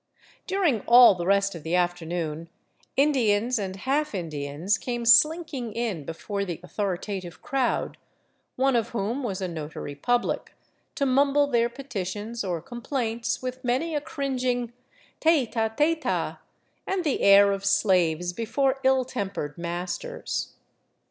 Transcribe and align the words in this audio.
During 0.47 0.81
all 0.87 1.13
the 1.13 1.27
rest 1.27 1.53
of 1.53 1.61
the 1.61 1.75
afternoon 1.75 2.49
Indians 2.97 3.59
and 3.59 3.75
half 3.75 4.15
Indians 4.15 4.79
came 4.79 5.05
slinking 5.05 5.73
in 5.73 6.05
before 6.05 6.43
the 6.43 6.59
authoritative 6.63 7.43
crowd, 7.43 7.97
one 8.55 8.75
of 8.75 8.89
whom 8.97 9.21
was 9.21 9.41
a 9.41 9.47
notary 9.47 9.93
public, 9.93 10.55
to 10.95 11.05
mumble 11.05 11.45
their 11.45 11.69
petitions 11.69 12.43
or 12.43 12.63
complaints 12.63 13.43
with 13.43 13.63
many 13.63 13.93
a 13.93 14.01
cringing 14.01 14.73
*' 14.95 15.21
tayta 15.21 15.77
tayta," 15.77 16.39
and 16.87 17.03
the 17.03 17.21
air 17.21 17.51
of 17.51 17.63
slaves 17.63 18.33
before 18.33 18.79
ill 18.83 19.05
tempered 19.05 19.55
masters. 19.55 20.53